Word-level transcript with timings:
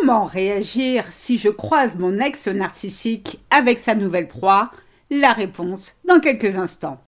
Comment 0.00 0.24
réagir 0.24 1.04
si 1.10 1.36
je 1.36 1.50
croise 1.50 1.96
mon 1.96 2.20
ex 2.20 2.46
narcissique 2.46 3.38
avec 3.50 3.78
sa 3.78 3.94
nouvelle 3.94 4.28
proie? 4.28 4.70
La 5.10 5.34
réponse 5.34 5.92
dans 6.08 6.20
quelques 6.20 6.56
instants. 6.56 7.02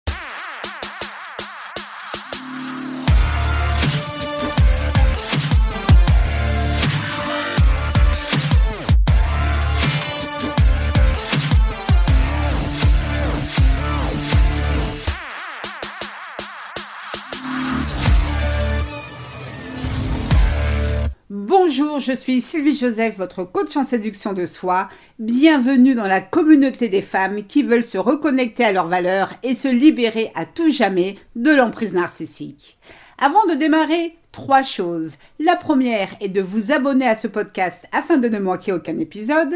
Bonjour, 21.70 22.00
je 22.00 22.14
suis 22.14 22.42
Sylvie 22.42 22.76
Joseph, 22.76 23.16
votre 23.20 23.44
coach 23.44 23.78
en 23.78 23.84
séduction 23.84 24.34
de 24.34 24.48
soi. 24.48 24.90
Bienvenue 25.20 25.94
dans 25.94 26.08
la 26.08 26.20
communauté 26.20 26.90
des 26.90 27.04
femmes 27.04 27.44
qui 27.44 27.62
veulent 27.62 27.84
se 27.84 28.00
reconnecter 28.00 28.66
à 28.66 28.72
leurs 28.72 28.88
valeurs 28.88 29.36
et 29.44 29.54
se 29.54 29.68
libérer 29.68 30.32
à 30.34 30.48
tout 30.48 30.72
jamais 30.72 31.18
de 31.36 31.52
l'emprise 31.52 31.94
narcissique. 31.94 32.80
Avant 33.20 33.46
de 33.46 33.54
démarrer, 33.54 34.16
trois 34.32 34.64
choses. 34.64 35.18
La 35.38 35.56
première 35.56 36.10
est 36.22 36.30
de 36.30 36.42
vous 36.42 36.72
abonner 36.72 37.08
à 37.08 37.16
ce 37.16 37.28
podcast 37.28 37.86
afin 37.92 38.18
de 38.18 38.30
ne 38.30 38.40
manquer 38.40 38.74
aucun 38.74 38.98
épisode. 38.98 39.54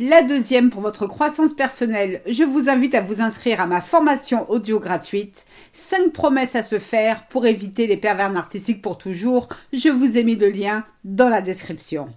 La 0.00 0.22
deuxième, 0.22 0.70
pour 0.70 0.80
votre 0.80 1.08
croissance 1.08 1.54
personnelle, 1.54 2.22
je 2.24 2.44
vous 2.44 2.68
invite 2.68 2.94
à 2.94 3.00
vous 3.00 3.20
inscrire 3.20 3.60
à 3.60 3.66
ma 3.66 3.80
formation 3.80 4.48
audio 4.48 4.78
gratuite 4.78 5.44
5 5.72 6.12
promesses 6.12 6.54
à 6.54 6.62
se 6.62 6.78
faire 6.78 7.26
pour 7.26 7.46
éviter 7.46 7.88
les 7.88 7.96
pervers 7.96 8.30
narcissiques 8.30 8.80
pour 8.80 8.96
toujours. 8.96 9.48
Je 9.72 9.88
vous 9.88 10.16
ai 10.16 10.22
mis 10.22 10.36
le 10.36 10.50
lien 10.50 10.84
dans 11.02 11.28
la 11.28 11.40
description. 11.40 12.10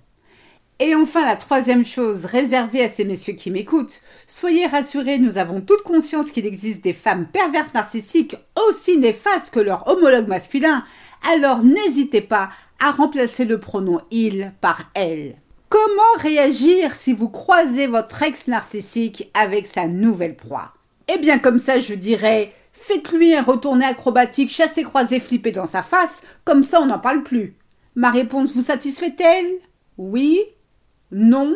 Et 0.77 0.93
enfin, 0.93 1.25
la 1.25 1.35
troisième 1.35 1.83
chose 1.83 2.25
réservée 2.25 2.83
à 2.83 2.89
ces 2.89 3.03
messieurs 3.03 3.33
qui 3.33 3.49
m'écoutent, 3.49 4.01
soyez 4.27 4.67
rassurés, 4.67 5.17
nous 5.17 5.39
avons 5.39 5.59
toute 5.59 5.81
conscience 5.81 6.29
qu'il 6.29 6.45
existe 6.45 6.83
des 6.83 6.93
femmes 6.93 7.25
perverses 7.25 7.73
narcissiques 7.73 8.35
aussi 8.69 8.99
néfastes 8.99 9.49
que 9.49 9.59
leur 9.59 9.87
homologue 9.87 10.27
masculin, 10.27 10.85
alors 11.27 11.63
n'hésitez 11.63 12.21
pas 12.21 12.51
à 12.79 12.91
remplacer 12.91 13.43
le 13.43 13.59
pronom 13.59 14.01
il 14.11 14.53
par 14.61 14.91
elle. 14.93 15.37
Comment 15.71 16.17
réagir 16.17 16.95
si 16.95 17.13
vous 17.13 17.29
croisez 17.29 17.87
votre 17.87 18.21
ex 18.23 18.49
narcissique 18.49 19.31
avec 19.33 19.67
sa 19.67 19.87
nouvelle 19.87 20.35
proie? 20.35 20.73
Eh 21.07 21.17
bien 21.17 21.39
comme 21.39 21.59
ça 21.59 21.79
je 21.79 21.93
dirais 21.93 22.51
faites-lui 22.73 23.33
un 23.33 23.41
retourné 23.41 23.85
acrobatique 23.85 24.51
chassé 24.51 24.83
croisé 24.83 25.21
flippé 25.21 25.53
dans 25.53 25.65
sa 25.65 25.81
face, 25.81 26.23
comme 26.43 26.63
ça 26.63 26.81
on 26.81 26.87
n'en 26.87 26.99
parle 26.99 27.23
plus. 27.23 27.55
Ma 27.95 28.11
réponse 28.11 28.51
vous 28.51 28.63
satisfait-elle? 28.63 29.59
Oui? 29.97 30.41
Non? 31.09 31.55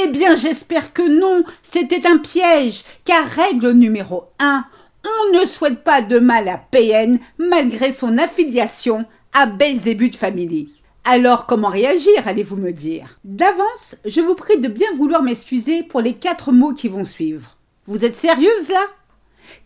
Eh 0.00 0.06
bien 0.06 0.36
j'espère 0.36 0.92
que 0.92 1.02
non, 1.02 1.42
c'était 1.64 2.06
un 2.06 2.18
piège, 2.18 2.84
car 3.04 3.26
règle 3.26 3.72
numéro 3.72 4.26
1, 4.38 4.64
on 5.04 5.36
ne 5.36 5.44
souhaite 5.44 5.82
pas 5.82 6.02
de 6.02 6.20
mal 6.20 6.48
à 6.48 6.56
PN 6.56 7.18
malgré 7.36 7.90
son 7.90 8.16
affiliation 8.16 9.06
à 9.32 9.46
Belzébuth 9.46 10.14
Family. 10.14 10.68
Alors 11.10 11.46
comment 11.46 11.70
réagir, 11.70 12.12
allez-vous 12.26 12.56
me 12.56 12.70
dire? 12.70 13.18
D'avance, 13.24 13.96
je 14.04 14.20
vous 14.20 14.34
prie 14.34 14.60
de 14.60 14.68
bien 14.68 14.88
vouloir 14.94 15.22
m'excuser 15.22 15.82
pour 15.82 16.02
les 16.02 16.12
quatre 16.12 16.52
mots 16.52 16.74
qui 16.74 16.90
vont 16.90 17.06
suivre. 17.06 17.56
Vous 17.86 18.04
êtes 18.04 18.14
sérieuse 18.14 18.68
là? 18.68 18.82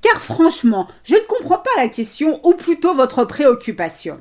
Car 0.03 0.23
franchement, 0.23 0.87
je 1.03 1.17
ne 1.17 1.27
comprends 1.27 1.59
pas 1.59 1.73
la 1.79 1.89
question 1.89 2.39
ou 2.47 2.55
plutôt 2.55 2.95
votre 2.95 3.25
préoccupation. 3.25 4.21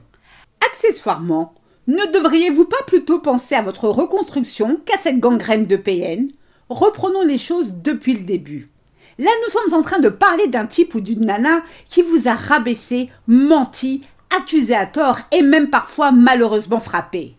Accessoirement, 0.66 1.53
ne 1.86 2.11
devriez-vous 2.11 2.66
pas 2.66 2.81
plutôt 2.88 3.19
penser 3.19 3.53
à 3.53 3.61
votre 3.61 3.88
reconstruction 3.88 4.81
qu'à 4.83 4.97
cette 4.97 5.19
gangrène 5.19 5.67
de 5.67 5.75
PN 5.75 6.27
Reprenons 6.69 7.22
les 7.22 7.38
choses 7.38 7.75
depuis 7.83 8.16
le 8.16 8.22
début. 8.22 8.72
Là, 9.19 9.30
nous 9.45 9.52
sommes 9.52 9.80
en 9.80 9.83
train 9.83 9.99
de 9.99 10.09
parler 10.09 10.47
d'un 10.47 10.66
type 10.66 10.95
ou 10.95 11.02
d'une 11.02 11.27
nana 11.27 11.61
qui 11.88 12.02
vous 12.02 12.27
a 12.27 12.33
rabaissé, 12.33 13.11
menti, 13.27 14.02
accusé 14.36 14.75
à 14.75 14.86
tort 14.86 15.19
et 15.31 15.42
même 15.42 15.69
parfois 15.69 16.11
malheureusement 16.11 16.80
frappé. 16.80 17.36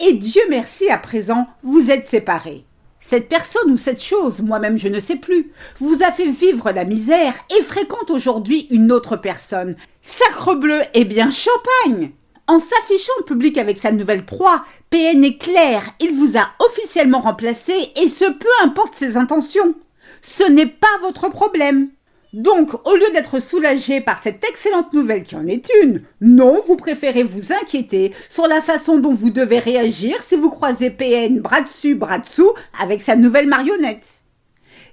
Et 0.00 0.14
Dieu 0.14 0.42
merci 0.48 0.88
à 0.90 0.98
présent, 0.98 1.46
vous 1.62 1.90
êtes 1.90 2.08
séparés. 2.08 2.64
Cette 3.00 3.28
personne 3.28 3.70
ou 3.70 3.76
cette 3.76 4.02
chose, 4.02 4.40
moi-même 4.40 4.78
je 4.78 4.88
ne 4.88 4.98
sais 4.98 5.16
plus, 5.16 5.52
vous 5.78 5.98
a 6.02 6.10
fait 6.10 6.30
vivre 6.30 6.70
la 6.72 6.84
misère 6.84 7.34
et 7.58 7.62
fréquente 7.62 8.10
aujourd'hui 8.10 8.66
une 8.70 8.90
autre 8.90 9.16
personne. 9.16 9.76
Sacre 10.00 10.54
bleu 10.54 10.80
et 10.94 11.04
bien 11.04 11.30
champagne 11.30 12.12
En 12.46 12.58
s'affichant 12.58 13.12
en 13.20 13.24
public 13.24 13.58
avec 13.58 13.76
sa 13.76 13.92
nouvelle 13.92 14.24
proie, 14.24 14.64
PN 14.88 15.22
est 15.22 15.36
clair, 15.36 15.82
il 16.00 16.14
vous 16.14 16.38
a 16.38 16.48
officiellement 16.60 17.20
remplacé 17.20 17.74
et 17.94 18.08
ce 18.08 18.24
peu 18.24 18.48
importe 18.62 18.94
ses 18.94 19.18
intentions. 19.18 19.74
Ce 20.22 20.50
n'est 20.50 20.64
pas 20.64 20.86
votre 21.02 21.28
problème. 21.28 21.90
Donc, 22.34 22.74
au 22.84 22.96
lieu 22.96 23.12
d'être 23.12 23.38
soulagé 23.38 24.00
par 24.00 24.20
cette 24.20 24.42
excellente 24.42 24.92
nouvelle 24.92 25.22
qui 25.22 25.36
en 25.36 25.46
est 25.46 25.70
une, 25.84 26.02
non, 26.20 26.60
vous 26.66 26.74
préférez 26.74 27.22
vous 27.22 27.52
inquiéter 27.52 28.12
sur 28.28 28.48
la 28.48 28.60
façon 28.60 28.98
dont 28.98 29.14
vous 29.14 29.30
devez 29.30 29.60
réagir 29.60 30.20
si 30.20 30.34
vous 30.34 30.50
croisez 30.50 30.90
PN 30.90 31.38
bras 31.38 31.60
dessus, 31.60 31.94
bras 31.94 32.18
dessous 32.18 32.52
avec 32.76 33.02
sa 33.02 33.14
nouvelle 33.14 33.46
marionnette. 33.46 34.24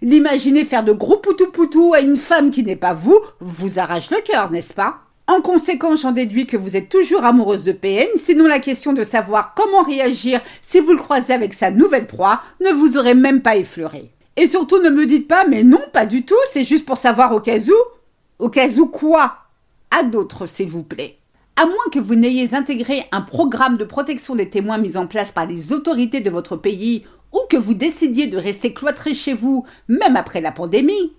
L'imaginer 0.03 0.65
faire 0.65 0.83
de 0.83 0.93
gros 0.93 1.17
poutou-poutou 1.17 1.95
à 1.95 2.01
une 2.01 2.15
femme 2.15 2.51
qui 2.51 2.61
n'est 2.61 2.75
pas 2.75 2.93
vous 2.93 3.19
vous 3.39 3.79
arrache 3.79 4.11
le 4.11 4.21
cœur, 4.21 4.51
n'est-ce 4.51 4.75
pas? 4.75 4.99
En 5.25 5.41
conséquence, 5.41 6.01
j'en 6.01 6.11
déduis 6.11 6.45
que 6.45 6.57
vous 6.57 6.75
êtes 6.75 6.89
toujours 6.89 7.25
amoureuse 7.25 7.63
de 7.63 7.71
PN, 7.71 8.07
sinon 8.17 8.45
la 8.45 8.59
question 8.59 8.93
de 8.93 9.03
savoir 9.03 9.55
comment 9.55 9.81
réagir 9.81 10.41
si 10.61 10.79
vous 10.79 10.91
le 10.91 10.99
croisez 10.99 11.33
avec 11.33 11.55
sa 11.55 11.71
nouvelle 11.71 12.05
proie 12.05 12.43
ne 12.63 12.69
vous 12.69 12.97
aurait 12.97 13.15
même 13.15 13.41
pas 13.41 13.55
effleuré. 13.55 14.11
Et 14.37 14.47
surtout, 14.47 14.79
ne 14.79 14.89
me 14.89 15.05
dites 15.05 15.27
pas, 15.27 15.45
mais 15.47 15.63
non, 15.63 15.81
pas 15.91 16.05
du 16.05 16.23
tout, 16.23 16.35
c'est 16.51 16.63
juste 16.63 16.85
pour 16.85 16.97
savoir 16.97 17.33
au 17.33 17.41
cas 17.41 17.59
où. 17.59 17.75
Au 18.39 18.49
cas 18.49 18.69
où 18.69 18.87
quoi? 18.87 19.37
À 19.91 20.03
d'autres, 20.03 20.47
s'il 20.47 20.69
vous 20.69 20.83
plaît. 20.83 21.17
À 21.57 21.65
moins 21.65 21.75
que 21.91 21.99
vous 21.99 22.15
n'ayez 22.15 22.55
intégré 22.55 23.05
un 23.11 23.21
programme 23.21 23.77
de 23.77 23.83
protection 23.83 24.35
des 24.35 24.49
témoins 24.49 24.77
mis 24.77 24.95
en 24.95 25.05
place 25.05 25.31
par 25.31 25.45
les 25.45 25.73
autorités 25.73 26.21
de 26.21 26.29
votre 26.29 26.55
pays 26.55 27.03
ou 27.33 27.39
que 27.49 27.57
vous 27.57 27.73
décidiez 27.73 28.27
de 28.27 28.37
rester 28.37 28.73
cloîtré 28.73 29.13
chez 29.13 29.33
vous, 29.33 29.65
même 29.87 30.15
après 30.15 30.41
la 30.41 30.51
pandémie, 30.51 31.13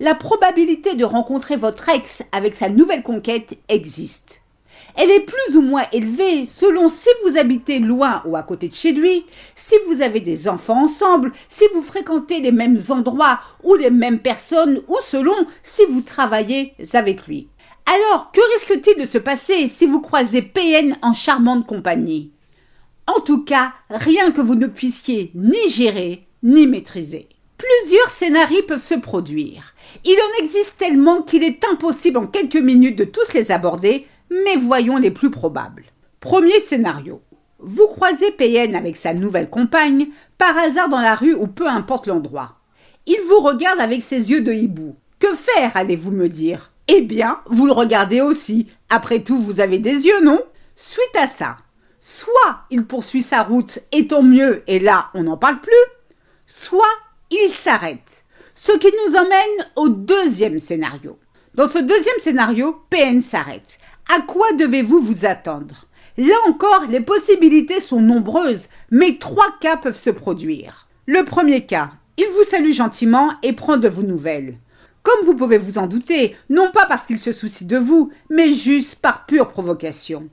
la 0.00 0.14
probabilité 0.14 0.94
de 0.94 1.04
rencontrer 1.04 1.56
votre 1.56 1.88
ex 1.88 2.22
avec 2.32 2.54
sa 2.54 2.68
nouvelle 2.68 3.02
conquête 3.02 3.56
existe. 3.68 4.42
Elle 4.94 5.10
est 5.10 5.20
plus 5.20 5.56
ou 5.56 5.60
moins 5.60 5.84
élevée 5.92 6.46
selon 6.46 6.88
si 6.88 7.08
vous 7.24 7.38
habitez 7.38 7.78
loin 7.78 8.22
ou 8.24 8.36
à 8.36 8.42
côté 8.42 8.68
de 8.68 8.74
chez 8.74 8.92
lui, 8.92 9.26
si 9.54 9.74
vous 9.86 10.02
avez 10.02 10.20
des 10.20 10.48
enfants 10.48 10.84
ensemble, 10.84 11.32
si 11.48 11.64
vous 11.74 11.82
fréquentez 11.82 12.40
les 12.40 12.52
mêmes 12.52 12.78
endroits 12.88 13.40
ou 13.62 13.74
les 13.74 13.90
mêmes 13.90 14.20
personnes 14.20 14.82
ou 14.88 14.96
selon 15.02 15.34
si 15.62 15.82
vous 15.88 16.00
travaillez 16.00 16.74
avec 16.92 17.26
lui. 17.26 17.48
Alors, 17.86 18.32
que 18.32 18.40
risque-t-il 18.54 19.00
de 19.00 19.08
se 19.08 19.18
passer 19.18 19.68
si 19.68 19.86
vous 19.86 20.00
croisez 20.00 20.42
PN 20.42 20.96
en 21.02 21.12
charmante 21.12 21.66
compagnie? 21.66 22.32
En 23.06 23.20
tout 23.20 23.44
cas, 23.44 23.72
rien 23.90 24.32
que 24.32 24.40
vous 24.40 24.56
ne 24.56 24.66
puissiez 24.66 25.30
ni 25.34 25.68
gérer 25.68 26.26
ni 26.42 26.66
maîtriser. 26.66 27.28
Plusieurs 27.56 28.10
scénarios 28.10 28.64
peuvent 28.66 28.82
se 28.82 28.94
produire. 28.94 29.74
Il 30.04 30.16
en 30.18 30.42
existe 30.42 30.76
tellement 30.76 31.22
qu'il 31.22 31.42
est 31.42 31.64
impossible 31.64 32.18
en 32.18 32.26
quelques 32.26 32.56
minutes 32.56 32.98
de 32.98 33.04
tous 33.04 33.32
les 33.32 33.50
aborder, 33.50 34.06
mais 34.30 34.56
voyons 34.56 34.96
les 34.96 35.10
plus 35.10 35.30
probables. 35.30 35.84
Premier 36.20 36.60
scénario. 36.60 37.22
Vous 37.58 37.86
croisez 37.86 38.30
PN 38.30 38.74
avec 38.74 38.96
sa 38.96 39.14
nouvelle 39.14 39.48
compagne, 39.48 40.08
par 40.38 40.56
hasard 40.56 40.88
dans 40.88 41.00
la 41.00 41.14
rue 41.14 41.34
ou 41.34 41.46
peu 41.46 41.68
importe 41.68 42.06
l'endroit. 42.06 42.56
Il 43.06 43.18
vous 43.28 43.40
regarde 43.40 43.80
avec 43.80 44.02
ses 44.02 44.30
yeux 44.30 44.42
de 44.42 44.52
hibou. 44.52 44.96
Que 45.18 45.34
faire, 45.34 45.76
allez-vous 45.76 46.10
me 46.10 46.28
dire? 46.28 46.72
Eh 46.88 47.00
bien, 47.00 47.40
vous 47.46 47.66
le 47.66 47.72
regardez 47.72 48.20
aussi. 48.20 48.68
Après 48.90 49.20
tout, 49.20 49.40
vous 49.40 49.60
avez 49.60 49.78
des 49.78 50.06
yeux, 50.06 50.22
non? 50.22 50.40
Suite 50.76 51.16
à 51.18 51.26
ça, 51.26 51.56
soit 52.00 52.60
il 52.70 52.84
poursuit 52.84 53.22
sa 53.22 53.42
route, 53.42 53.78
et 53.92 54.06
tant 54.06 54.22
mieux, 54.22 54.62
et 54.66 54.78
là, 54.78 55.08
on 55.14 55.22
n'en 55.22 55.36
parle 55.36 55.60
plus, 55.60 55.72
soit 56.46 56.84
il 57.30 57.50
s'arrête. 57.50 58.24
Ce 58.54 58.72
qui 58.72 58.88
nous 59.06 59.16
emmène 59.16 59.70
au 59.76 59.88
deuxième 59.88 60.58
scénario. 60.58 61.18
Dans 61.54 61.68
ce 61.68 61.78
deuxième 61.78 62.18
scénario, 62.18 62.82
PN 62.90 63.22
s'arrête. 63.22 63.78
À 64.08 64.20
quoi 64.20 64.52
devez-vous 64.52 65.00
vous 65.00 65.26
attendre? 65.26 65.86
Là 66.16 66.36
encore, 66.48 66.84
les 66.88 67.00
possibilités 67.00 67.80
sont 67.80 68.00
nombreuses, 68.00 68.68
mais 68.90 69.18
trois 69.18 69.48
cas 69.60 69.76
peuvent 69.76 69.98
se 69.98 70.10
produire. 70.10 70.86
Le 71.06 71.24
premier 71.24 71.66
cas, 71.66 71.90
il 72.16 72.26
vous 72.26 72.48
salue 72.48 72.72
gentiment 72.72 73.32
et 73.42 73.52
prend 73.52 73.76
de 73.76 73.88
vos 73.88 74.02
nouvelles. 74.02 74.58
Comme 75.02 75.24
vous 75.24 75.34
pouvez 75.34 75.58
vous 75.58 75.78
en 75.78 75.86
douter, 75.86 76.36
non 76.50 76.70
pas 76.72 76.86
parce 76.86 77.06
qu'il 77.06 77.18
se 77.18 77.32
soucie 77.32 77.64
de 77.64 77.76
vous, 77.76 78.10
mais 78.30 78.52
juste 78.52 78.96
par 78.96 79.26
pure 79.26 79.48
provocation. 79.48 80.28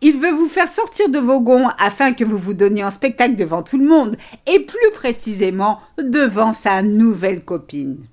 Il 0.00 0.18
veut 0.18 0.32
vous 0.32 0.48
faire 0.48 0.68
sortir 0.68 1.08
de 1.08 1.18
vos 1.18 1.40
gonds 1.40 1.68
afin 1.78 2.12
que 2.12 2.24
vous 2.24 2.38
vous 2.38 2.54
donniez 2.54 2.84
en 2.84 2.90
spectacle 2.90 3.36
devant 3.36 3.62
tout 3.62 3.78
le 3.78 3.86
monde, 3.86 4.16
et 4.46 4.60
plus 4.60 4.90
précisément 4.92 5.80
devant 5.98 6.52
sa 6.52 6.82
nouvelle 6.82 7.44
copine. 7.44 8.04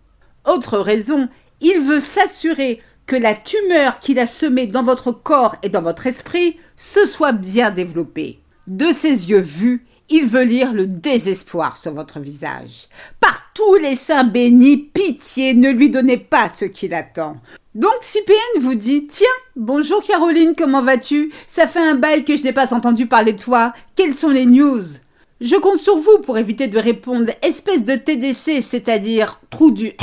Autre 0.45 0.79
raison, 0.79 1.27
il 1.59 1.79
veut 1.81 1.99
s'assurer 1.99 2.81
que 3.11 3.17
la 3.17 3.33
tumeur 3.33 3.99
qu'il 3.99 4.19
a 4.19 4.25
semée 4.25 4.67
dans 4.67 4.83
votre 4.83 5.11
corps 5.11 5.57
et 5.63 5.67
dans 5.67 5.81
votre 5.81 6.07
esprit 6.07 6.55
se 6.77 7.05
soit 7.05 7.33
bien 7.33 7.69
développée. 7.69 8.39
De 8.67 8.93
ses 8.93 9.29
yeux 9.29 9.41
vus, 9.41 9.85
il 10.09 10.27
veut 10.27 10.45
lire 10.45 10.71
le 10.71 10.87
désespoir 10.87 11.75
sur 11.75 11.93
votre 11.93 12.21
visage. 12.21 12.87
Par 13.19 13.51
tous 13.53 13.75
les 13.75 13.97
saints 13.97 14.23
bénis, 14.23 14.77
pitié, 14.77 15.53
ne 15.53 15.71
lui 15.71 15.89
donnez 15.89 16.15
pas 16.15 16.47
ce 16.47 16.63
qu'il 16.63 16.93
attend. 16.93 17.35
Donc 17.75 17.91
PN 17.99 18.61
vous 18.61 18.75
dit 18.75 19.07
Tiens, 19.07 19.27
bonjour 19.57 20.01
Caroline, 20.03 20.53
comment 20.57 20.81
vas-tu? 20.81 21.33
Ça 21.47 21.67
fait 21.67 21.85
un 21.85 21.95
bail 21.95 22.23
que 22.23 22.37
je 22.37 22.43
n'ai 22.43 22.53
pas 22.53 22.73
entendu 22.73 23.07
parler 23.07 23.33
de 23.33 23.41
toi. 23.41 23.73
Quelles 23.97 24.15
sont 24.15 24.29
les 24.29 24.45
news? 24.45 24.83
Je 25.41 25.55
compte 25.55 25.79
sur 25.79 25.97
vous 25.97 26.19
pour 26.19 26.37
éviter 26.37 26.67
de 26.67 26.77
répondre. 26.77 27.31
Espèce 27.41 27.83
de 27.83 27.95
TDC, 27.95 28.61
c'est-à-dire 28.61 29.41
trou 29.49 29.71
du 29.71 29.93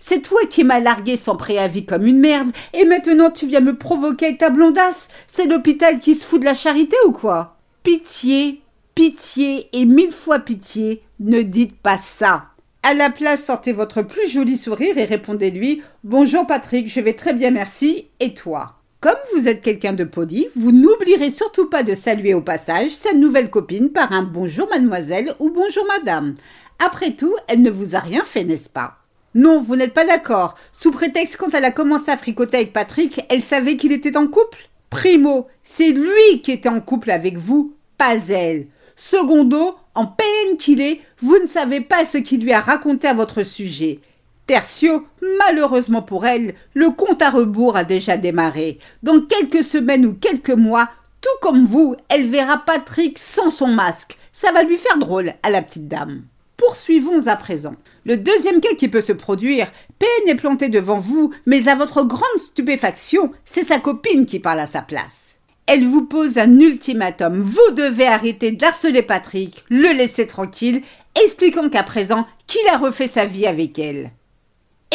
C'est 0.00 0.22
toi 0.22 0.40
qui 0.48 0.62
m'as 0.62 0.80
largué 0.80 1.16
sans 1.16 1.36
préavis 1.36 1.84
comme 1.84 2.06
une 2.06 2.20
merde, 2.20 2.52
et 2.72 2.84
maintenant 2.84 3.30
tu 3.30 3.46
viens 3.46 3.60
me 3.60 3.76
provoquer 3.76 4.26
avec 4.26 4.38
ta 4.38 4.50
blondasse. 4.50 5.08
C'est 5.26 5.46
l'hôpital 5.46 5.98
qui 5.98 6.14
se 6.14 6.24
fout 6.24 6.40
de 6.40 6.44
la 6.44 6.54
charité 6.54 6.96
ou 7.06 7.12
quoi? 7.12 7.56
Pitié, 7.82 8.62
pitié 8.94 9.68
et 9.72 9.84
mille 9.84 10.12
fois 10.12 10.38
pitié, 10.38 11.02
ne 11.20 11.42
dites 11.42 11.76
pas 11.76 11.96
ça. 11.98 12.44
À 12.82 12.94
la 12.94 13.10
place, 13.10 13.44
sortez 13.44 13.72
votre 13.72 14.02
plus 14.02 14.28
joli 14.30 14.56
sourire 14.56 14.96
et 14.96 15.04
répondez-lui. 15.04 15.82
Bonjour 16.04 16.46
Patrick, 16.46 16.88
je 16.88 17.00
vais 17.00 17.14
très 17.14 17.34
bien 17.34 17.50
merci, 17.50 18.06
et 18.20 18.32
toi? 18.32 18.74
Comme 19.00 19.16
vous 19.34 19.46
êtes 19.46 19.60
quelqu'un 19.60 19.92
de 19.92 20.04
poli, 20.04 20.48
vous 20.56 20.72
n'oublierez 20.72 21.30
surtout 21.30 21.66
pas 21.66 21.82
de 21.82 21.94
saluer 21.94 22.32
au 22.32 22.40
passage 22.40 22.92
sa 22.92 23.12
nouvelle 23.12 23.50
copine 23.50 23.90
par 23.90 24.12
un 24.12 24.22
bonjour 24.22 24.68
mademoiselle 24.70 25.34
ou 25.38 25.50
bonjour 25.50 25.84
madame. 25.86 26.34
Après 26.78 27.12
tout, 27.12 27.34
elle 27.46 27.60
ne 27.60 27.70
vous 27.70 27.94
a 27.94 27.98
rien 27.98 28.24
fait, 28.24 28.44
n'est-ce 28.44 28.70
pas? 28.70 28.96
Non, 29.34 29.60
vous 29.60 29.76
n'êtes 29.76 29.92
pas 29.92 30.06
d'accord. 30.06 30.54
Sous 30.72 30.92
prétexte 30.92 31.36
quand 31.36 31.52
elle 31.52 31.66
a 31.66 31.70
commencé 31.70 32.10
à 32.10 32.16
fricoter 32.16 32.56
avec 32.56 32.72
Patrick, 32.72 33.20
elle 33.28 33.42
savait 33.42 33.76
qu'il 33.76 33.92
était 33.92 34.16
en 34.16 34.28
couple? 34.28 34.70
Primo, 34.88 35.46
c'est 35.62 35.92
lui 35.92 36.40
qui 36.42 36.52
était 36.52 36.70
en 36.70 36.80
couple 36.80 37.10
avec 37.10 37.36
vous, 37.36 37.74
pas 37.98 38.16
elle. 38.30 38.66
Secondo, 38.96 39.76
en 39.94 40.06
peine 40.06 40.56
qu'il 40.58 40.80
est, 40.80 41.00
vous 41.20 41.38
ne 41.38 41.46
savez 41.46 41.82
pas 41.82 42.06
ce 42.06 42.16
qu'il 42.16 42.42
lui 42.42 42.52
a 42.52 42.60
raconté 42.60 43.06
à 43.08 43.14
votre 43.14 43.42
sujet. 43.42 44.00
Tertio, 44.46 45.04
malheureusement 45.40 46.02
pour 46.02 46.24
elle, 46.24 46.54
le 46.72 46.90
compte 46.90 47.20
à 47.20 47.30
rebours 47.30 47.76
a 47.76 47.82
déjà 47.82 48.16
démarré. 48.16 48.78
Dans 49.02 49.20
quelques 49.20 49.64
semaines 49.64 50.06
ou 50.06 50.14
quelques 50.14 50.50
mois, 50.50 50.88
tout 51.20 51.28
comme 51.42 51.66
vous, 51.66 51.96
elle 52.08 52.28
verra 52.28 52.58
Patrick 52.58 53.18
sans 53.18 53.50
son 53.50 53.66
masque. 53.66 54.16
Ça 54.32 54.52
va 54.52 54.62
lui 54.62 54.76
faire 54.76 54.98
drôle 54.98 55.34
à 55.42 55.50
la 55.50 55.62
petite 55.62 55.88
dame. 55.88 56.22
Poursuivons 56.56 57.26
à 57.26 57.34
présent. 57.34 57.74
Le 58.04 58.16
deuxième 58.16 58.60
cas 58.60 58.74
qui 58.78 58.86
peut 58.86 59.00
se 59.00 59.12
produire, 59.12 59.72
PN 59.98 60.28
est 60.28 60.36
planté 60.36 60.68
devant 60.68 60.98
vous, 60.98 61.34
mais 61.44 61.66
à 61.66 61.74
votre 61.74 62.04
grande 62.04 62.38
stupéfaction, 62.38 63.32
c'est 63.44 63.64
sa 63.64 63.80
copine 63.80 64.26
qui 64.26 64.38
parle 64.38 64.60
à 64.60 64.66
sa 64.66 64.80
place. 64.80 65.40
Elle 65.66 65.88
vous 65.88 66.04
pose 66.04 66.38
un 66.38 66.60
ultimatum. 66.60 67.40
Vous 67.40 67.74
devez 67.74 68.06
arrêter 68.06 68.52
d'harceler 68.52 69.02
Patrick, 69.02 69.64
le 69.70 69.92
laisser 69.92 70.28
tranquille, 70.28 70.82
expliquant 71.20 71.68
qu'à 71.68 71.82
présent, 71.82 72.28
qu'il 72.46 72.66
a 72.68 72.78
refait 72.78 73.08
sa 73.08 73.24
vie 73.24 73.46
avec 73.46 73.80
elle 73.80 74.12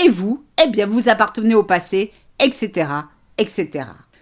et 0.03 0.09
vous, 0.09 0.43
eh 0.63 0.69
bien, 0.69 0.85
vous 0.85 1.09
appartenez 1.09 1.55
au 1.55 1.63
passé, 1.63 2.11
etc., 2.39 2.87
etc. 3.37 3.69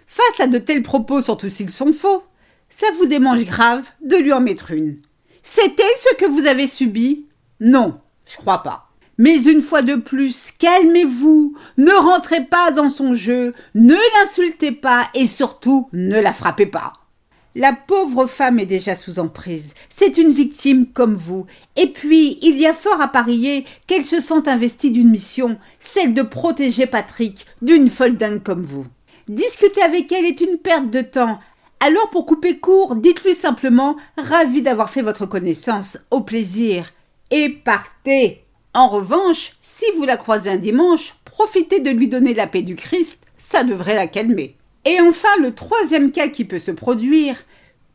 Face 0.06 0.40
à 0.40 0.46
de 0.46 0.58
tels 0.58 0.82
propos, 0.82 1.20
surtout 1.20 1.48
s'ils 1.48 1.70
sont 1.70 1.92
faux, 1.92 2.24
ça 2.68 2.86
vous 2.98 3.06
démange 3.06 3.44
grave 3.44 3.88
de 4.02 4.16
lui 4.16 4.32
en 4.32 4.40
mettre 4.40 4.70
une. 4.70 4.98
Elle 5.58 5.72
ce 5.96 6.14
que 6.16 6.26
vous 6.26 6.46
avez 6.46 6.66
subi? 6.66 7.26
Non, 7.60 8.00
je 8.26 8.36
crois 8.36 8.62
pas. 8.62 8.88
Mais 9.18 9.42
une 9.42 9.60
fois 9.60 9.82
de 9.82 9.96
plus, 9.96 10.52
calmez-vous, 10.58 11.54
ne 11.76 11.92
rentrez 11.92 12.44
pas 12.44 12.70
dans 12.70 12.88
son 12.88 13.12
jeu, 13.12 13.54
ne 13.74 13.94
l'insultez 13.94 14.72
pas 14.72 15.08
et 15.14 15.26
surtout 15.26 15.88
ne 15.92 16.18
la 16.18 16.32
frappez 16.32 16.66
pas. 16.66 16.94
La 17.56 17.72
pauvre 17.72 18.26
femme 18.28 18.60
est 18.60 18.66
déjà 18.66 18.94
sous 18.94 19.18
emprise. 19.18 19.74
C'est 19.88 20.18
une 20.18 20.32
victime 20.32 20.86
comme 20.86 21.14
vous. 21.14 21.46
Et 21.74 21.88
puis, 21.88 22.38
il 22.42 22.56
y 22.56 22.66
a 22.66 22.72
fort 22.72 23.00
à 23.00 23.08
parier 23.08 23.64
qu'elle 23.88 24.04
se 24.04 24.20
sent 24.20 24.46
investie 24.48 24.92
d'une 24.92 25.10
mission, 25.10 25.58
celle 25.80 26.14
de 26.14 26.22
protéger 26.22 26.86
Patrick 26.86 27.46
d'une 27.60 27.90
folle 27.90 28.16
dingue 28.16 28.42
comme 28.42 28.62
vous. 28.62 28.86
Discuter 29.26 29.82
avec 29.82 30.12
elle 30.12 30.26
est 30.26 30.40
une 30.40 30.58
perte 30.58 30.90
de 30.90 31.00
temps. 31.00 31.40
Alors, 31.80 32.08
pour 32.10 32.24
couper 32.24 32.58
court, 32.58 32.94
dites-lui 32.94 33.34
simplement 33.34 33.96
ravi 34.16 34.62
d'avoir 34.62 34.90
fait 34.90 35.02
votre 35.02 35.26
connaissance, 35.26 35.98
au 36.12 36.20
plaisir. 36.20 36.92
Et 37.32 37.48
partez. 37.48 38.44
En 38.74 38.86
revanche, 38.86 39.54
si 39.60 39.86
vous 39.96 40.04
la 40.04 40.16
croisez 40.16 40.50
un 40.50 40.56
dimanche, 40.56 41.16
profitez 41.24 41.80
de 41.80 41.90
lui 41.90 42.06
donner 42.06 42.32
la 42.32 42.46
paix 42.46 42.62
du 42.62 42.76
Christ, 42.76 43.24
ça 43.36 43.64
devrait 43.64 43.96
la 43.96 44.06
calmer. 44.06 44.56
Et 44.84 45.00
enfin, 45.00 45.28
le 45.40 45.54
troisième 45.54 46.10
cas 46.10 46.28
qui 46.28 46.44
peut 46.44 46.58
se 46.58 46.70
produire, 46.70 47.36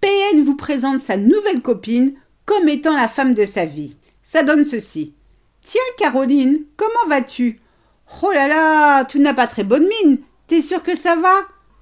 PN 0.01 0.43
vous 0.43 0.55
présente 0.55 1.01
sa 1.01 1.17
nouvelle 1.17 1.61
copine 1.61 2.13
comme 2.45 2.69
étant 2.69 2.95
la 2.95 3.07
femme 3.07 3.33
de 3.33 3.45
sa 3.45 3.65
vie. 3.65 3.95
Ça 4.21 4.43
donne 4.43 4.65
ceci. 4.65 5.13
Tiens, 5.65 5.81
Caroline, 5.97 6.63
comment 6.77 7.07
vas-tu? 7.07 7.59
Oh 8.21 8.31
là 8.31 8.47
là, 8.47 9.05
tu 9.05 9.19
n'as 9.19 9.33
pas 9.33 9.47
très 9.47 9.63
bonne 9.63 9.87
mine. 9.87 10.19
T'es 10.47 10.61
sûre 10.61 10.83
que 10.83 10.95
ça 10.95 11.15
va? 11.15 11.33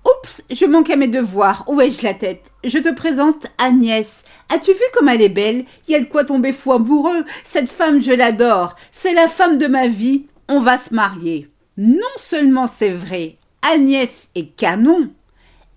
Oups, 0.06 0.42
je 0.50 0.66
manque 0.66 0.90
à 0.90 0.96
mes 0.96 1.10
devoirs. 1.10 1.66
Où 1.68 1.82
ai-je 1.82 2.04
la 2.04 2.14
tête? 2.14 2.52
Je 2.64 2.80
te 2.80 2.94
présente 2.94 3.48
Agnès. 3.58 4.24
As-tu 4.50 4.72
vu 4.72 4.84
comme 4.94 5.10
elle 5.10 5.22
est 5.22 5.30
belle? 5.30 5.66
Il 5.88 5.92
y 5.92 5.96
a 5.96 6.00
de 6.00 6.06
quoi 6.06 6.24
tomber 6.24 6.54
fou 6.54 6.72
amoureux. 6.72 7.26
Cette 7.44 7.70
femme, 7.70 8.02
je 8.02 8.14
l'adore. 8.14 8.78
C'est 8.92 9.14
la 9.14 9.28
femme 9.28 9.58
de 9.58 9.68
ma 9.68 9.88
vie. 9.88 10.28
On 10.48 10.62
va 10.62 10.78
se 10.78 10.94
marier. 10.94 11.50
Non 11.78 12.02
seulement 12.18 12.68
c'est 12.68 12.90
vrai, 12.90 13.38
Agnès 13.64 14.30
est 14.36 14.56
canon. 14.56 15.10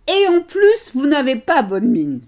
Et 0.08 0.28
en 0.28 0.40
plus, 0.40 0.90
vous 0.94 1.06
n'avez 1.06 1.36
pas 1.36 1.62
bonne 1.62 1.88
mine. 1.88 2.20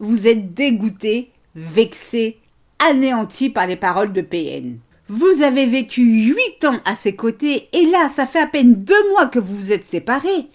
Vous 0.00 0.26
êtes 0.26 0.54
dégoûté, 0.54 1.30
vexé, 1.54 2.38
anéanti 2.78 3.48
par 3.48 3.66
les 3.66 3.76
paroles 3.76 4.12
de 4.12 4.20
PN. 4.20 4.76
Vous 5.08 5.42
avez 5.42 5.66
vécu 5.66 6.02
huit 6.02 6.64
ans 6.64 6.80
à 6.84 6.94
ses 6.94 7.14
côtés 7.14 7.68
et 7.72 7.86
là, 7.86 8.08
ça 8.08 8.26
fait 8.26 8.40
à 8.40 8.46
peine 8.46 8.74
deux 8.74 9.10
mois 9.10 9.26
que 9.26 9.38
vous 9.38 9.56
vous 9.56 9.72
êtes 9.72 9.86
séparés. 9.86 10.48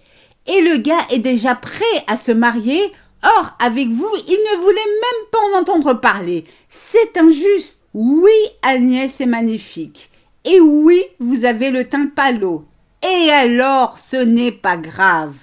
Et 0.46 0.60
le 0.60 0.76
gars 0.76 1.06
est 1.10 1.20
déjà 1.20 1.54
prêt 1.54 1.84
à 2.06 2.16
se 2.16 2.32
marier. 2.32 2.80
Or, 3.22 3.56
avec 3.60 3.88
vous, 3.88 4.10
il 4.26 4.32
ne 4.52 4.62
voulait 4.62 4.74
même 4.74 5.28
pas 5.30 5.38
en 5.38 5.60
entendre 5.60 5.94
parler. 5.94 6.44
C'est 6.68 7.16
injuste. 7.16 7.80
Oui, 7.94 8.30
Agnès 8.62 9.20
est 9.20 9.26
magnifique. 9.26 10.10
Et 10.44 10.60
oui, 10.60 11.02
vous 11.18 11.44
avez 11.44 11.70
le 11.70 11.88
teint 11.88 12.06
pâle. 12.06 12.40
Et 13.02 13.30
alors, 13.30 13.98
ce 13.98 14.16
n'est 14.16 14.52
pas 14.52 14.76
grave. 14.76 15.34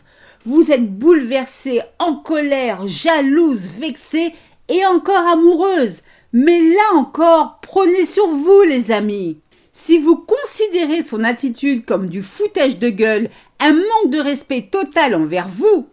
Vous 0.45 0.71
êtes 0.71 0.89
bouleversée, 0.89 1.81
en 1.99 2.15
colère, 2.15 2.87
jalouse, 2.87 3.67
vexée 3.79 4.33
et 4.69 4.85
encore 4.85 5.27
amoureuse. 5.27 6.03
Mais 6.33 6.59
là 6.59 6.95
encore, 6.95 7.59
prenez 7.61 8.05
sur 8.05 8.27
vous, 8.27 8.61
les 8.61 8.91
amis. 8.91 9.39
Si 9.73 9.97
vous 9.97 10.17
considérez 10.17 11.01
son 11.01 11.23
attitude 11.23 11.85
comme 11.85 12.07
du 12.07 12.21
foutage 12.21 12.77
de 12.77 12.89
gueule, 12.89 13.29
un 13.59 13.73
manque 13.73 14.11
de 14.11 14.19
respect 14.19 14.69
total 14.71 15.15
envers 15.15 15.49
vous, 15.49 15.87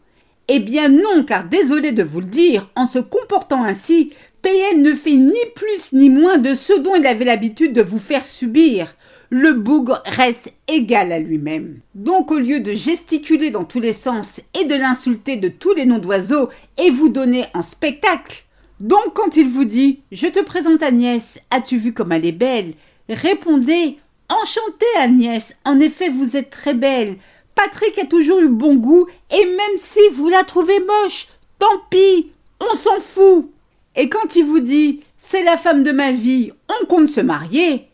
eh 0.49 0.59
bien 0.59 0.89
non, 0.91 1.25
car 1.27 1.45
désolé 1.45 1.93
de 1.93 2.03
vous 2.03 2.21
le 2.21 2.27
dire, 2.27 2.71
en 2.77 2.87
se 2.87 2.99
comportant 2.99 3.65
ainsi, 3.65 4.11
PN 4.43 4.83
ne 4.83 4.95
fait 4.95 5.13
ni 5.13 5.33
plus 5.55 5.93
ni 5.93 6.11
moins 6.11 6.37
de 6.37 6.55
ce 6.55 6.79
dont 6.79 6.95
il 6.95 7.07
avait 7.07 7.25
l'habitude 7.25 7.73
de 7.73 7.83
vous 7.83 7.99
faire 7.99 8.27
subir 8.27 8.95
le 9.31 9.53
bougre 9.53 10.03
reste 10.07 10.53
égal 10.69 11.13
à 11.13 11.19
lui-même. 11.19 11.81
Donc 11.95 12.31
au 12.31 12.39
lieu 12.39 12.61
de 12.61 12.73
gesticuler 12.73 13.51
dans 13.51 13.65
tous 13.65 13.81
les 13.81 13.93
sens 13.93 14.41
et 14.59 14.65
de 14.65 14.75
l'insulter 14.75 15.37
de 15.37 15.49
tous 15.49 15.75
les 15.75 15.87
noms 15.87 15.99
d'oiseaux 15.99 16.49
et 16.79 16.91
vous 16.91 17.09
donner 17.09 17.47
un 17.55 17.63
spectacle, 17.63 18.45
donc 18.81 19.15
quand 19.15 19.37
il 19.37 19.49
vous 19.49 19.65
dit 19.65 20.01
Je 20.11 20.27
te 20.27 20.41
présente 20.41 20.83
Agnès, 20.83 21.39
as-tu 21.51 21.77
vu 21.79 21.93
comme 21.93 22.13
elle 22.13 22.27
est 22.27 22.33
belle? 22.33 22.75
répondez 23.09 23.99
Enchantée 24.29 24.99
Agnès, 24.99 25.55
en 25.65 25.79
effet 25.81 26.09
vous 26.09 26.37
êtes 26.37 26.51
très 26.51 26.75
belle. 26.75 27.17
Patrick 27.55 27.99
a 27.99 28.07
toujours 28.07 28.41
eu 28.41 28.49
bon 28.49 28.75
goût 28.75 29.07
et 29.31 29.47
même 29.47 29.77
si 29.77 30.01
vous 30.13 30.29
la 30.29 30.43
trouvez 30.43 30.81
moche, 30.81 31.29
tant 31.59 31.79
pis, 31.89 32.31
on 32.61 32.77
s'en 32.77 33.01
fout. 33.01 33.51
Et 33.97 34.09
quand 34.09 34.35
il 34.35 34.45
vous 34.45 34.61
dit 34.61 35.03
C'est 35.17 35.45
la 35.45 35.57
femme 35.57 35.85
de 35.85 35.93
ma 35.93 36.11
vie, 36.11 36.53
on 36.69 36.87
compte 36.87 37.09
se 37.09 37.21
marier, 37.21 37.89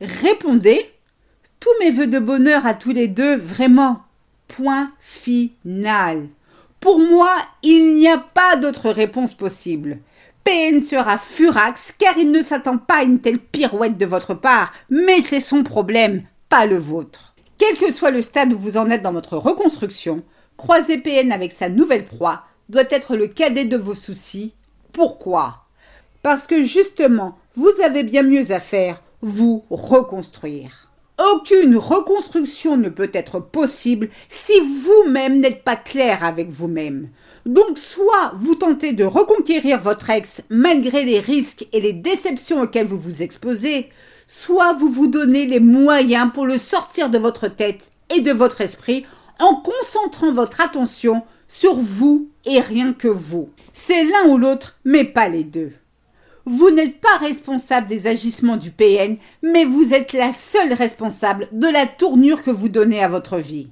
Répondez 0.00 0.90
tous 1.60 1.70
mes 1.80 1.90
voeux 1.90 2.06
de 2.06 2.18
bonheur 2.18 2.66
à 2.66 2.74
tous 2.74 2.92
les 2.92 3.08
deux, 3.08 3.36
vraiment. 3.36 4.02
Point 4.48 4.92
final. 5.00 6.28
Pour 6.80 6.98
moi, 6.98 7.34
il 7.62 7.94
n'y 7.94 8.08
a 8.08 8.18
pas 8.18 8.56
d'autre 8.56 8.90
réponse 8.90 9.34
possible. 9.34 9.98
PN 10.44 10.80
sera 10.80 11.16
furax 11.16 11.94
car 11.96 12.18
il 12.18 12.30
ne 12.30 12.42
s'attend 12.42 12.76
pas 12.76 12.96
à 12.96 13.02
une 13.02 13.20
telle 13.20 13.38
pirouette 13.38 13.96
de 13.96 14.04
votre 14.04 14.34
part, 14.34 14.72
mais 14.90 15.22
c'est 15.22 15.40
son 15.40 15.62
problème, 15.62 16.24
pas 16.50 16.66
le 16.66 16.76
vôtre. 16.76 17.34
Quel 17.56 17.76
que 17.76 17.90
soit 17.90 18.10
le 18.10 18.20
stade 18.20 18.52
où 18.52 18.58
vous 18.58 18.76
en 18.76 18.90
êtes 18.90 19.00
dans 19.00 19.12
votre 19.12 19.38
reconstruction, 19.38 20.22
croiser 20.58 20.98
PN 20.98 21.32
avec 21.32 21.52
sa 21.52 21.70
nouvelle 21.70 22.04
proie 22.04 22.42
doit 22.68 22.84
être 22.90 23.16
le 23.16 23.28
cadet 23.28 23.64
de 23.64 23.76
vos 23.76 23.94
soucis. 23.94 24.52
Pourquoi? 24.92 25.64
Parce 26.22 26.46
que 26.46 26.62
justement, 26.62 27.38
vous 27.56 27.72
avez 27.82 28.02
bien 28.02 28.22
mieux 28.22 28.50
à 28.50 28.60
faire 28.60 29.00
vous 29.24 29.64
reconstruire. 29.70 30.88
Aucune 31.32 31.76
reconstruction 31.76 32.76
ne 32.76 32.88
peut 32.88 33.10
être 33.12 33.38
possible 33.38 34.10
si 34.28 34.52
vous-même 34.60 35.40
n'êtes 35.40 35.62
pas 35.62 35.76
clair 35.76 36.24
avec 36.24 36.50
vous-même. 36.50 37.08
Donc 37.46 37.78
soit 37.78 38.32
vous 38.36 38.54
tentez 38.54 38.92
de 38.92 39.04
reconquérir 39.04 39.80
votre 39.80 40.10
ex 40.10 40.42
malgré 40.50 41.04
les 41.04 41.20
risques 41.20 41.66
et 41.72 41.80
les 41.80 41.92
déceptions 41.92 42.62
auxquelles 42.62 42.86
vous 42.86 42.98
vous 42.98 43.22
exposez, 43.22 43.88
soit 44.28 44.72
vous 44.74 44.88
vous 44.88 45.06
donnez 45.06 45.46
les 45.46 45.60
moyens 45.60 46.30
pour 46.32 46.46
le 46.46 46.58
sortir 46.58 47.10
de 47.10 47.18
votre 47.18 47.48
tête 47.48 47.90
et 48.14 48.20
de 48.20 48.32
votre 48.32 48.60
esprit 48.60 49.06
en 49.40 49.56
concentrant 49.56 50.32
votre 50.32 50.60
attention 50.60 51.22
sur 51.48 51.76
vous 51.76 52.28
et 52.44 52.60
rien 52.60 52.92
que 52.92 53.08
vous. 53.08 53.50
C'est 53.72 54.04
l'un 54.04 54.28
ou 54.28 54.36
l'autre, 54.36 54.78
mais 54.84 55.04
pas 55.04 55.28
les 55.28 55.44
deux. 55.44 55.72
Vous 56.46 56.70
n'êtes 56.70 57.00
pas 57.00 57.16
responsable 57.18 57.86
des 57.86 58.06
agissements 58.06 58.58
du 58.58 58.70
PN, 58.70 59.16
mais 59.42 59.64
vous 59.64 59.94
êtes 59.94 60.12
la 60.12 60.32
seule 60.32 60.74
responsable 60.74 61.48
de 61.52 61.68
la 61.68 61.86
tournure 61.86 62.42
que 62.42 62.50
vous 62.50 62.68
donnez 62.68 63.02
à 63.02 63.08
votre 63.08 63.38
vie. 63.38 63.68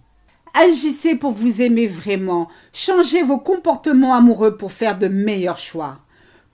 Agissez 0.54 1.14
pour 1.14 1.32
vous 1.32 1.60
aimer 1.60 1.86
vraiment. 1.86 2.48
Changez 2.72 3.22
vos 3.22 3.38
comportements 3.38 4.14
amoureux 4.14 4.56
pour 4.56 4.72
faire 4.72 4.98
de 4.98 5.08
meilleurs 5.08 5.58
choix. 5.58 5.98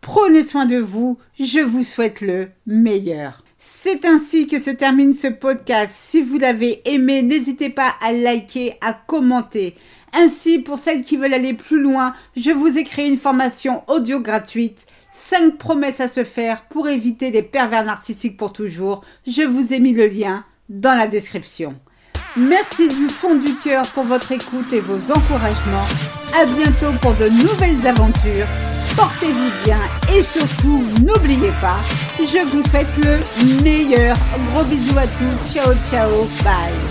Prenez 0.01 0.43
soin 0.43 0.67
de 0.67 0.79
vous. 0.79 1.19
Je 1.39 1.61
vous 1.61 1.85
souhaite 1.85 2.21
le 2.21 2.49
meilleur. 2.67 3.45
C'est 3.59 4.05
ainsi 4.05 4.47
que 4.47 4.59
se 4.59 4.71
termine 4.71 5.13
ce 5.13 5.27
podcast. 5.27 5.93
Si 5.97 6.23
vous 6.23 6.39
l'avez 6.39 6.81
aimé, 6.89 7.23
n'hésitez 7.23 7.71
pas 7.71 7.95
à 8.01 8.13
liker, 8.13 8.75
à 8.81 8.93
commenter. 8.93 9.77
Ainsi, 10.13 10.61
pour 10.61 10.79
celles 10.79 11.03
qui 11.03 11.17
veulent 11.17 11.35
aller 11.35 11.55
plus 11.55 11.81
loin, 11.81 12.15
je 12.37 12.51
vous 12.51 12.79
ai 12.79 12.85
créé 12.85 13.09
une 13.09 13.19
formation 13.19 13.83
audio 13.89 14.21
gratuite. 14.21 14.87
5 15.19 15.59
promesses 15.59 16.01
à 16.01 16.09
se 16.09 16.25
faire 16.25 16.63
pour 16.63 16.89
éviter 16.89 17.31
les 17.31 17.43
pervers 17.43 17.85
narcissiques 17.85 18.37
pour 18.37 18.53
toujours. 18.53 19.05
Je 19.27 19.43
vous 19.43 19.73
ai 19.75 19.81
mis 19.81 19.93
le 19.93 20.07
lien 20.07 20.45
dans 20.69 20.97
la 20.97 21.07
description. 21.07 21.75
Merci 22.37 22.89
du 22.89 23.09
fond 23.09 23.35
du 23.35 23.55
cœur 23.57 23.83
pour 23.89 24.05
votre 24.05 24.31
écoute 24.33 24.73
et 24.73 24.81
vos 24.81 25.13
encouragements. 25.13 25.89
À 26.35 26.47
bientôt 26.47 26.97
pour 27.03 27.15
de 27.15 27.29
nouvelles 27.29 27.87
aventures. 27.87 28.47
Portez-vous 28.97 29.65
bien 29.65 29.81
et 30.13 30.23
surtout, 30.23 30.83
n'oubliez 31.05 31.53
pas, 31.61 31.79
je 32.19 32.45
vous 32.47 32.63
souhaite 32.69 32.87
le 32.99 33.63
meilleur. 33.63 34.17
Gros 34.53 34.65
bisous 34.65 34.99
à 34.99 35.07
tous. 35.07 35.53
Ciao, 35.53 35.73
ciao. 35.91 36.25
Bye. 36.43 36.88